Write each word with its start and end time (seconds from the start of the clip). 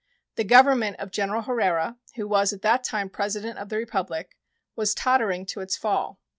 The 0.35 0.43
Government 0.43 0.95
of 0.97 1.11
General 1.11 1.43
Herrera, 1.43 1.95
who 2.15 2.27
was 2.27 2.51
at 2.51 2.63
that 2.63 2.83
time 2.83 3.07
President 3.07 3.59
of 3.59 3.69
the 3.69 3.77
Republic, 3.77 4.35
was 4.75 4.95
tottering 4.95 5.45
to 5.45 5.59
its 5.61 5.77
fall. 5.77 6.19